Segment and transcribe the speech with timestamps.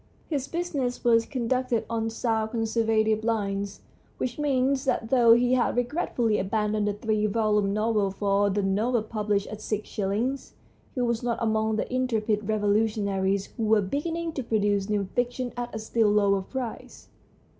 [0.31, 3.81] His business was conducted on sound con servative lines,
[4.17, 7.93] which means that though he had regretfully abandoned the three volume 124 THE STORY OF
[7.93, 8.49] A BOOK novel
[8.89, 10.53] for the novel published at six shillings,
[10.95, 15.75] he was not among the intrepid revolutionaries who were beginning to produce new fiction at
[15.75, 17.07] a still lower price.